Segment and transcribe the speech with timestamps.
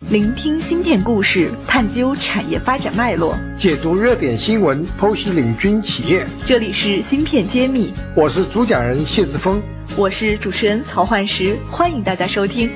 [0.00, 6.24] 聆听芯片故事，探究产业发展脉络，解读热点新闻，剖析领军企业。
[6.44, 9.60] 这里是芯片揭秘，我是主讲人谢志峰，
[9.96, 12.70] 我是主持人曹焕石，欢迎大家收听。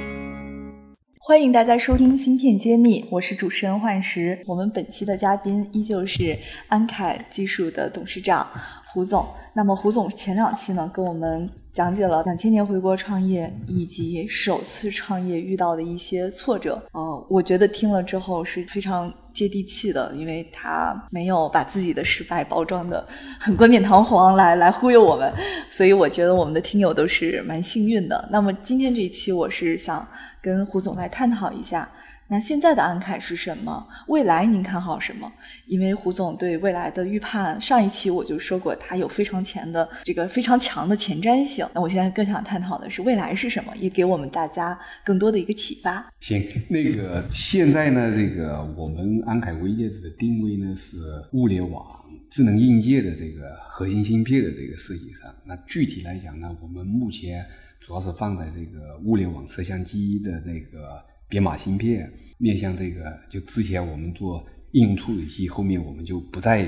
[1.18, 4.42] 欢迎大家收听芯片揭秘，我是主持人焕石。
[4.46, 6.36] 我们本期的嘉宾依旧是
[6.68, 8.48] 安凯技术的董事长
[8.92, 9.26] 胡总。
[9.54, 11.48] 那么胡总前两期呢，跟我们。
[11.72, 23.06] 讲解了两千年回国创业以及首次创业遇到的一些挫折，呃，我觉得听了之后是非常接地气的，因为他没有把自己的失败包装的
[23.38, 25.32] 很冠冕堂皇来来忽悠我们，
[25.70, 28.28] 所以我觉得我们的听友都是蛮幸运的。
[28.32, 30.04] 那么今天这一期，我是想
[30.42, 31.88] 跟胡总来探讨一下。
[32.30, 33.84] 那现在的安凯是什么？
[34.06, 35.30] 未来您看好什么？
[35.66, 41.66] 因为胡总对未来的预判，上一期我就说过，他有非常强的这个非常强的前瞻性。
[41.74, 46.08] 那我现在更想探讨的是未来是什么，也给我们大家更多的一个启发。
[46.20, 50.98] 行，那个现在呢，这个我们安凯微电子的定位呢是
[51.32, 51.84] 物联网、
[52.30, 55.34] 智能硬件的这个核心芯片的这个设计上。
[55.44, 57.44] 那具体来讲呢，我们目前
[57.80, 61.04] 主要是放在这个物联网摄像机的那个。
[61.30, 66.66] 编码芯片面向这个，就之前我们做应用处理器，后面我们就不再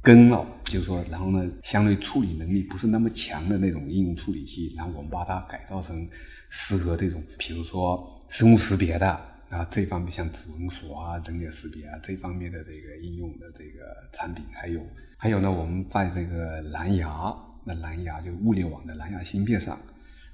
[0.00, 6.08] 跟了，就是说，然后呢，相对处理能力不是那么强的那种应用处理器，然后我们把它改造成
[6.48, 9.10] 适合这种，比如说生物识别的
[9.50, 13.80] 啊，这方面像指纹锁啊、人脸识别啊这方面的这个应用的这个
[14.12, 14.80] 产品，还有
[15.18, 19.78] 还有呢，我们在这个蓝牙，那蓝牙就物联网的蓝牙芯片上，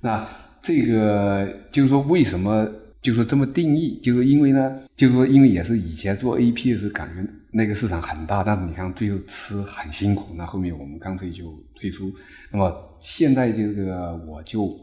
[0.01, 0.29] 那
[0.63, 2.71] 这个就是说为什么？
[3.05, 12.11] 就是这么定义，就是因为呢，就是说，因为也是以前做 A P 的时候，感觉那个市场很大，但是你看最后吃很辛苦，那后面我们干脆就退出。
[12.51, 14.75] 那么现在这个我就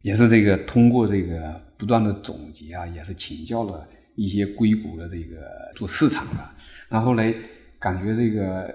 [0.00, 5.36] 也是这个通过这个不断的总结啊，也是请教了一些硅谷的这个
[5.76, 6.50] 做市场的，
[6.88, 7.34] 然后来
[7.78, 8.74] 感觉这个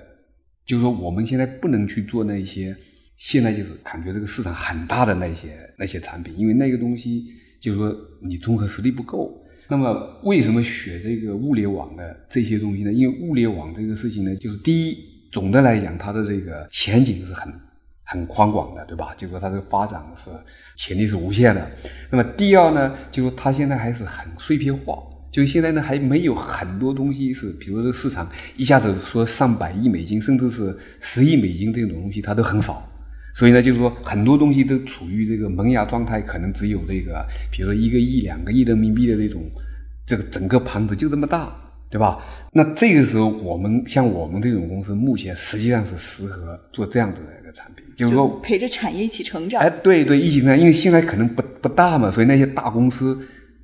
[0.67, 2.77] 就是说我们现在不能去做那些
[3.17, 7.41] 现在就是感觉这个市场很大的那些那些产品，因为那个东西。
[7.63, 9.41] 就是说，你综合实力不够。
[9.69, 12.91] 那么，为什么选这个物联网的这些东西呢？
[12.91, 14.97] 因为物联网这个事情呢，就是第一，
[15.31, 17.53] 总的来讲，它的这个前景是很
[18.03, 19.15] 很宽广的，对吧？
[19.17, 20.29] 就是说，它这个发展是
[20.75, 21.71] 潜力是无限的。
[22.11, 32.85] 那么，第二呢，就是它现在还是很碎片化，就现在呢，还没有很多东西是，比如这个市场一下子说上百亿美金，甚至是十亿美金这种东西，它都很少。
[33.33, 39.43] 所以呢，就是说很多东西都处于这个萌芽状态，可能只有这个，比如说一个亿、两个亿人民币的这种，
[40.05, 41.51] 这个整个盘子就这么大，
[41.89, 42.19] 对吧？
[42.51, 49.59] 那这个时候，我们像我们这种公司，目前实际上是适合做这样子的一个产品，就是说陪着产业一起成长。
[49.59, 53.19] 哎，对对，一起成长，因为现在可能不不大嘛，所以那些大公司，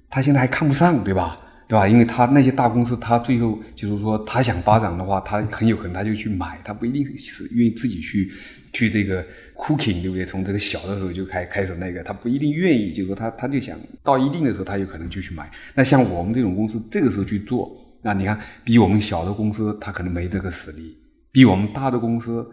[0.09, 1.39] 他现在还看不上，对吧？
[1.67, 1.87] 对吧？
[1.87, 8.27] 因为他那些大公司，他最后就是说，他想发展的话，他很有可能他就去买，他不一定是愿意自己去
[8.73, 9.23] 去这个
[9.59, 10.25] cooking，对不对？
[10.25, 15.51] 从这个小的时候就开开始那个，他不一定愿意，就是说他他就想到一定的时候，他有可能就去买。
[15.75, 20.97] 那像我们这种公司，这个时候去做，那你看比我们小的公司，他可能没这个实力；
[21.31, 22.47] 比我们大的公司，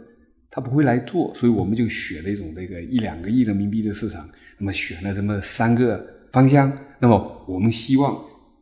[0.51, 1.33] 他不会来做。
[1.35, 4.29] 所以我们就选了一种这个一两个亿人民币的市场，
[4.59, 6.71] 那么选了这么三个方向。
[6.99, 8.17] 那么我们希望。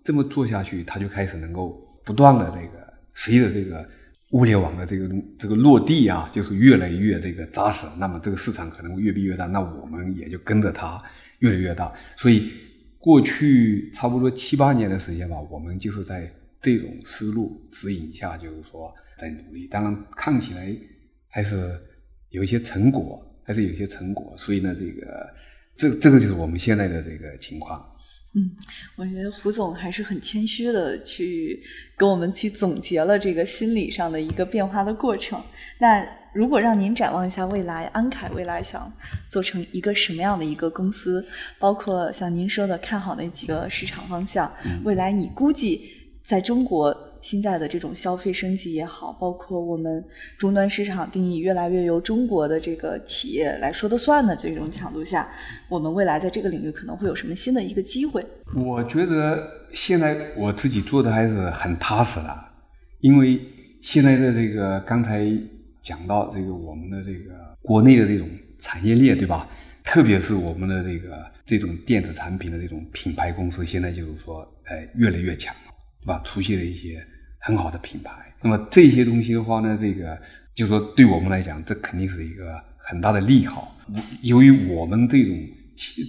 [0.07, 3.89] 这么做下去，它就开始能够不断的这个随着这个
[4.35, 5.09] 物联网的这个
[5.39, 7.87] 这个落地啊，就是越来越这个扎实。
[8.01, 11.01] 那么这个市场可能会越变越大，那我们也就跟着它
[11.39, 11.93] 越来越大。
[12.17, 12.51] 所以
[12.99, 16.29] 过去差不多七八年的时间吧，我们就是在
[16.61, 19.69] 这种思路指引下，就是说在努力。
[19.69, 20.77] 当然看起来
[21.29, 21.81] 还是
[22.31, 24.35] 有一些成果，还是有一些成果。
[24.37, 25.35] 所以呢，这个
[25.77, 27.81] 这这个就是我们现在的这个情况。
[28.35, 28.51] 嗯，
[28.97, 31.63] 我觉得胡总还是很谦虚的，去
[31.97, 35.41] 跟我们去总结了这个心理上的一个变化的过程。
[35.79, 38.93] 那如果让您展望一下未来，安凯未来想
[39.29, 41.25] 做成一个什么样的一个公司？
[41.59, 44.53] 包括像您说的看好那几个市场方向，
[44.85, 45.91] 未来你估计
[46.25, 46.97] 在中国。
[47.25, 50.05] 现在的这种消费升级也好，包括我们
[50.37, 55.27] 终端市场定义越来越由中国的这个企业来说的算的这种强度下，
[55.71, 58.23] 我们未来在这个领域可能会有什么新的一个机会？
[58.55, 59.43] 我觉得
[59.73, 62.45] 现在我自己做的还是很踏实的，
[63.01, 63.41] 因为
[63.81, 65.27] 现在的这个刚才
[65.83, 68.29] 讲到这个我们的这个国内的这种
[68.59, 69.49] 产业链，对吧？
[69.83, 75.73] 特别是我们的这个这种电子产品的这种品牌公司，现在就是说，呃，越来越强了，
[76.03, 76.21] 对吧？
[76.23, 77.03] 出现了一些。
[77.45, 78.11] 很好的品牌，
[78.41, 80.19] 那么这些东西的话呢，这个
[80.55, 83.77] 就说对我们来讲，这肯定是一个很大的利好。
[84.23, 85.39] 由于我们这种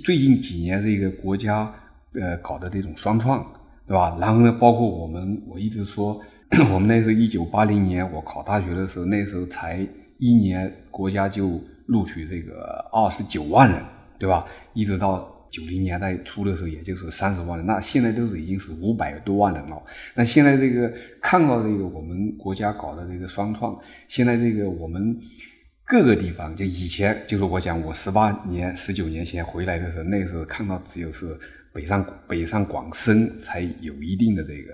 [0.05, 1.69] 最近几年这个国家
[2.13, 3.45] 呃搞的这种双创，
[3.85, 4.17] 对吧？
[4.17, 6.21] 然后呢，包括我们，我一直说，
[6.71, 9.85] 我们那时候一九八零年我考大学的时候，那时候才
[10.19, 13.83] 一年，国家就录取这个二十九万人，
[14.17, 14.45] 对吧？
[14.73, 19.81] 一直到九零年代初的时候，也就是三十万人，那现在都是已经是五百多万人了。
[20.15, 20.91] 那现在这个
[21.21, 25.17] 看到这个我们国家搞的这个双创，现在这个我们。
[25.87, 31.37] 各个地方，就以前就是我讲，我十八年、十九年前回来的时候，那时候看到只有是
[31.71, 34.73] 北上北上广深才有一定的这个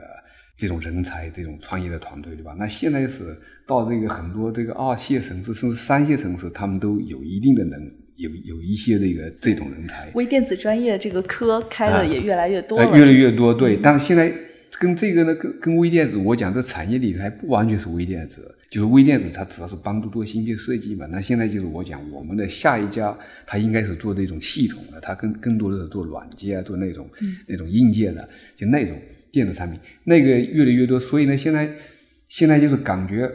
[0.55, 2.55] 这种人才、这种创业的团队，对吧？
[2.57, 3.37] 那现在是
[3.67, 7.77] 到这个很多这个二线城市甚至三线城市，他们都有一定的能
[8.21, 10.09] 有有一些这个这种人才。
[10.13, 13.53] 微电子专业这个科开的也越来越多了，越来越多。
[13.53, 14.31] 对，但是现在
[14.79, 18.55] 跟这个呢，跟跟微电子，我讲这产业里还不完全是微电子。
[18.69, 21.05] 就是微电子，它主要是帮助做芯片设计嘛。
[21.11, 23.13] 那现在就是我讲，我们的下一家，
[23.45, 27.05] 它应该是做这种系统的，它更更多的是做软件啊，做那种
[27.47, 28.97] 那种硬件的，就那种
[29.29, 30.97] 电子产品，那个越来越多。
[30.97, 31.69] 所以呢，现在
[32.29, 33.29] 现在就是感觉，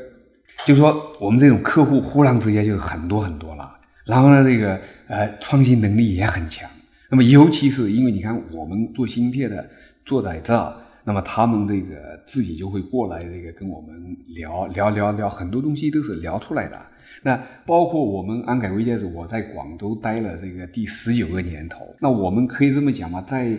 [0.65, 3.71] 就是说我们这种客户忽然之间就是很多很多了。
[4.07, 6.71] 然后呢，这个呃创新能力也很强。
[7.11, 9.69] 那么尤其是因为你看，我们做芯片的
[10.05, 10.75] 坐在这儿。
[11.09, 13.95] 那么他们这个自己就会过来，这个跟我们
[14.35, 16.77] 聊聊聊聊，很多东西都是聊出来的。
[17.23, 21.87] 那包括我们安凯微电子，我在广州待了这个第十九个年头。
[22.01, 23.57] 那我们可以这么讲嘛，在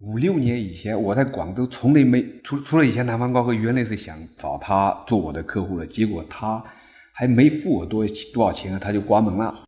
[0.00, 6.62] 五六年以前，我在广州从来没除除了以前南方高科，原来是想找他做我的客户的，结果他
[7.14, 9.62] 还没付我多多少钱，他就关门了。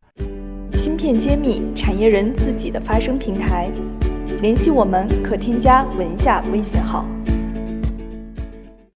[0.84, 3.70] 芯片揭秘，产业人自己的发声平台。
[4.43, 7.08] 联系我们可添加文下微信号。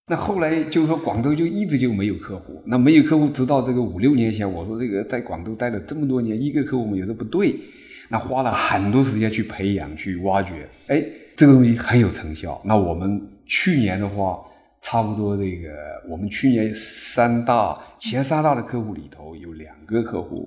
[0.06, 2.62] 那后来就是说，广州就一直就没有客户。
[2.66, 7.58] 那没有客户，直到这个五六年前，我说这个在广州待了这么多年，一个客户没有，这不对。
[8.10, 11.02] 那花了很多时间去培养、去挖掘，哎，
[11.36, 12.60] 这个东西很有成效。
[12.64, 14.38] 那我们去年的话，
[14.82, 15.70] 差不多这个，
[16.06, 20.46] 我们去年三大前三大的客户里头有两个客户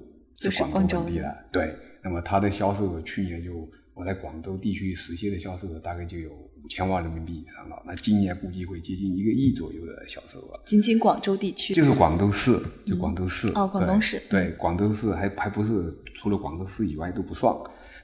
[0.50, 1.74] 是广州本地的，对。
[2.04, 3.70] 那么它的销售额去年就。
[3.94, 10.60] 我在广州地区实现的销售额大概就有五千万人民币以上了，那今年估计会接近一个亿左右的销售额。
[10.66, 17.54] 仅仅广州地区，就是广州市，就广州市哦，广东市对，广州市还还不是除了广州市以外都不算。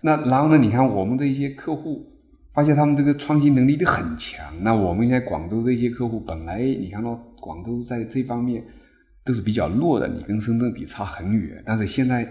[0.01, 0.57] 那然后呢？
[0.57, 2.05] 你看我们这些客户，
[2.53, 4.45] 发现他们这个创新能力都很强。
[4.61, 8.63] 那我们现在广州这些客户本来你看到广州在这方面
[9.27, 11.61] 都是比较弱的，你跟深圳比差很远。
[11.63, 12.27] 但是现在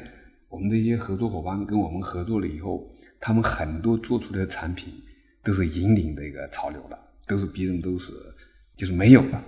[0.49, 2.91] 我们这些合作伙伴跟我们合作了以后。
[3.19, 4.93] 他们很多做出的产品
[5.43, 6.97] 都是引领这个潮流的，
[7.27, 8.13] 都是别人都是
[8.77, 9.43] 就是没有的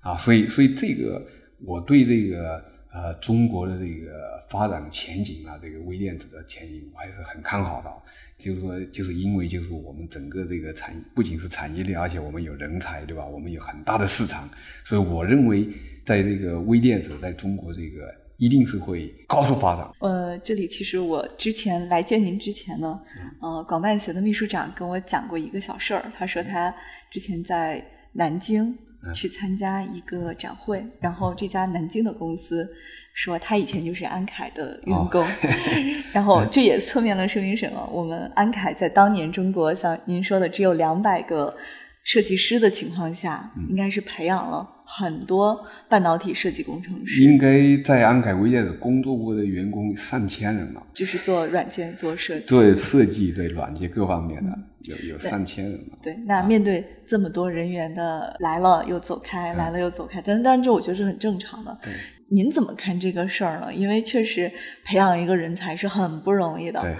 [0.00, 1.24] 啊，所以所以这个
[1.62, 2.64] 我对这个
[2.96, 7.90] 呃中国的这个发展前景啊，这个微电子的前景我还是很看好的。
[8.38, 13.26] 就是说，就是因为就是我们整个这个产不仅是产业链，而且我们有人才，对吧？
[13.26, 14.48] 我们有很大的市场，
[14.82, 15.68] 所以我认为
[16.04, 18.12] 在这个微电子在中国这个。
[18.38, 19.90] 一定是会高速发展。
[20.00, 23.00] 呃，这里其实我之前来见您之前呢，
[23.40, 26.12] 呃，广办协的秘书长跟我讲过一个小事儿。
[26.14, 26.70] 他说他
[27.10, 27.82] 之前在
[28.12, 28.76] 南京
[29.12, 32.68] 去参加一个展会，然后这家南京的公司
[33.14, 35.24] 说他以前就是安凯的员工，
[36.12, 37.88] 然后这也侧面了说明什么？
[37.92, 41.56] 我们安凯在当年中国像您说的只有两百个
[42.02, 44.68] 设计师的情况下，应该是培养了。
[44.88, 55.98] 很多半导体设计工程师，应该在安凯微电子工作过的员工上千人了，就是做软件、做设计、做设计，对软件各方面的有有上千人了。
[56.00, 61.76] 对，那面对这么多人员的来了又走开，来了又走开，但但这我觉得是很正常的。
[61.82, 61.92] 对，
[62.30, 63.74] 您怎么看这个事儿呢？
[63.74, 64.50] 因为确实
[64.84, 66.80] 培养一个人才是很不容易的。
[66.80, 66.94] 对。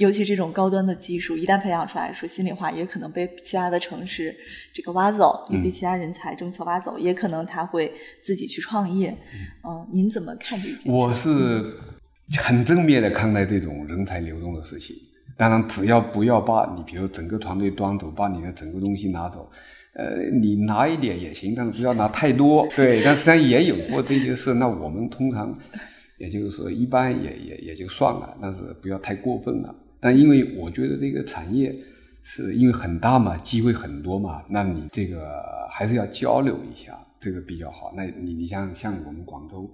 [0.00, 4.34] 尤其这种高端的技术，一旦培养出来，说心里话，也可能被其他的城市
[4.72, 7.92] 这个挖走，也被其他人才政策挖走，也可能他会
[8.22, 9.14] 自己去创业。
[9.62, 10.90] 嗯，您怎么看这件？
[10.90, 11.76] 我是
[12.38, 14.96] 很正面的看待这种人才流动的事情。
[15.36, 19.50] 当然，只要不要把你，比如整个团队端走，把你的整个东西拿走，
[19.92, 22.66] 呃，你拿一点也行，但是不要拿太多。
[22.74, 24.54] 对，但实际上也有过这些事。
[24.54, 25.54] 那我们通常，
[26.16, 29.74] 也就是说，一般也也也就算了，但是不要太过分了。
[30.00, 31.76] 但因为我觉得这个产业
[32.22, 35.40] 是因为很大嘛，机会很多嘛，那你这个
[35.70, 37.92] 还是要交流一下，这个比较好。
[37.96, 39.70] 那你你像像我们广州，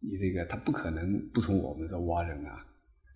[0.00, 2.64] 你这个他不可能不从我们这挖人啊，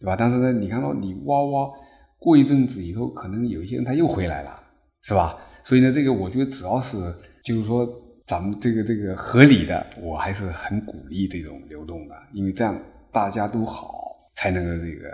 [0.01, 0.15] 对吧？
[0.17, 1.71] 但是呢，你看到你挖挖
[2.19, 4.63] 过一阵子以后，可能有一些人他又回来了，
[5.03, 5.39] 是吧？
[5.65, 6.97] 所以呢，这个我觉得只要是
[7.43, 7.89] 就是说
[8.27, 12.79] 咱们这个这个合理的，我还是很鼓励这种流动的，因为这样
[13.11, 15.09] 大家都好，才能够这个。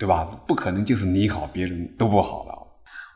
[0.00, 0.24] 对吧？
[0.48, 2.54] 不可能就是你好，别人都不好了。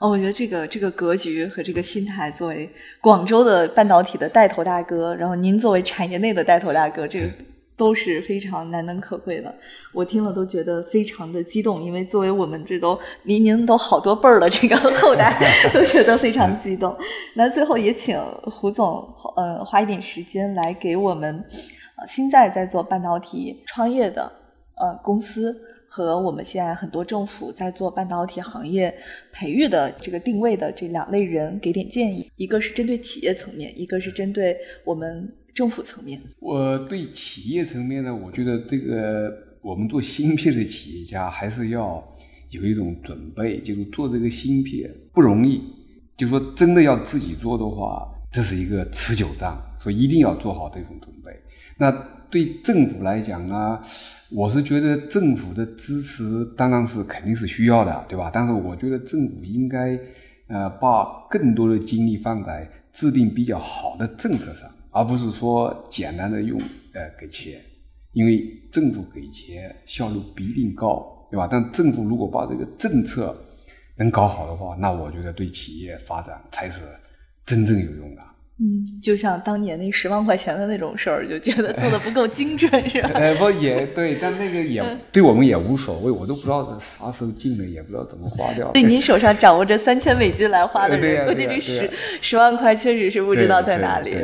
[0.01, 2.69] 哦，我觉得这个这个格局和这个心态，作为
[3.01, 7.33] 广州的半导体的带头大哥，然后您作为产业内的带头大哥，这个
[7.75, 9.55] 都是非常难能可贵的。
[9.95, 15.35] 我听了都觉得非常的激动，因为作为我们这都离您都好多辈儿了这个后代，
[15.73, 16.95] 都觉得非常激动。
[17.35, 19.03] 那最后也请胡总，
[19.37, 21.43] 呃，花一点时间来给我们，
[21.97, 24.31] 呃，现在在做半导体创业的
[24.77, 25.57] 呃公司。
[25.97, 28.93] 和我们现在很多政府在做半导体行业
[29.33, 36.21] 培育的这个定位的这两类人给点建议，一个是针对企业层面，一个是针对我们政府层面。
[36.41, 39.33] 我对企业层面呢，我觉得这个
[39.63, 42.03] 我们做芯片的企业家还是要
[42.51, 45.63] 有一种准备，就是做这个芯片不容易，
[46.17, 51.31] 就说真的要自己做的话，这是一个持久战，所以一定要做好这种准备。
[51.79, 51.93] 那
[52.35, 53.81] 对政府来讲呢？
[54.33, 58.29] 我是觉得政府的支持当然是肯定是需要的，对吧？
[58.35, 59.97] 但是我觉得政府应该，
[60.49, 66.61] 呃，把更多的精力放在制定比较好的政策上，而不是说简单的用
[66.93, 67.61] 呃给钱，
[68.11, 71.49] 因为政府给钱效率不一定高，对吧？
[71.49, 73.33] 但政府如果把这个政策
[73.97, 76.81] 能搞好的话，那我觉得对企业发展才是
[77.47, 78.23] 真正有用的。
[78.61, 83.11] 嗯，就像当年那十万块钱的那种事儿，就觉得做的不够精准，是吧？
[83.19, 84.81] 哎，不也对，但那个也
[85.11, 88.71] 对我们也无所谓，我都不知道啥时候进的，也不知道怎么花掉。
[88.71, 91.91] 对， 您手上掌握着三千美金来花的人，估计这十
[92.23, 94.17] 十万块确实是不知道在哪里。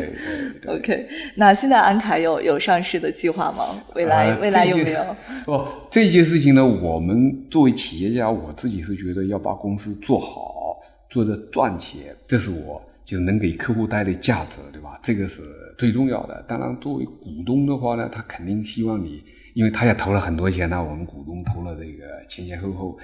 [0.68, 3.82] OK，那现在安凯有有上市的计划吗？
[3.96, 5.04] 未来未来有没有？
[5.44, 10.76] 不，这件事情呢，我们作为企业家，我自己是觉得要把公司做好，
[11.10, 12.80] 做着赚钱，这是我。
[13.10, 15.00] 就是能给客户带来价值，对吧？
[15.02, 15.42] 这个是
[15.76, 16.40] 最重要的。
[16.46, 19.20] 当然，作为股东的话呢，他肯定希望你，
[19.52, 20.80] 因为他也投了很多钱呢。
[20.80, 22.96] 我们股东投了这个前前后后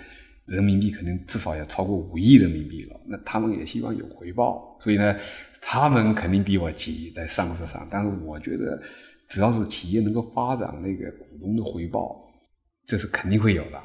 [0.47, 3.01] 人民币，可能至少要超过五亿人民币了。
[3.05, 5.17] 那他们也希望有回报，所以呢，
[5.61, 7.85] 他们肯定比我急在上市上。
[7.91, 8.81] 但是我觉得，
[9.29, 12.31] 只要是企业能够发展那个股东的回报，
[12.87, 13.83] 这是肯定会有的。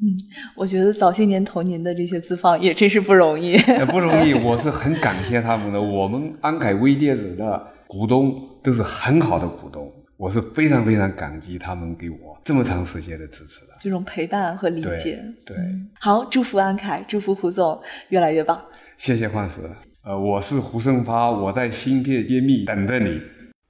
[0.00, 0.18] 嗯，
[0.56, 3.56] 我觉得早些年投您的这些资方也真是不容易，
[3.90, 4.34] 不容易。
[4.34, 5.80] 我是很感谢他们的。
[5.80, 15.22] 我们安凯微电子的股东都是很好的股东，我是非常非常感激他们给我这么长时间的支持的，这种陪伴和理解。
[15.46, 15.56] 对，
[16.00, 18.60] 好，祝福安凯，祝福胡总越来越棒。
[18.96, 19.60] 谢谢幻石，
[20.04, 23.20] 呃，我是胡胜发，我在芯片揭秘等着你。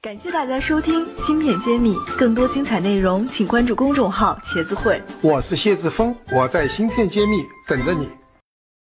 [0.02, 5.00] 感谢大家收听《芯片揭秘》，更多精彩内容，请关注公众号“茄子会”。
[5.22, 7.36] 我是谢志峰，我在《芯片揭秘》
[7.68, 8.08] 等着你。